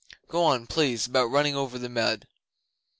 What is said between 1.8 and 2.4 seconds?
mud.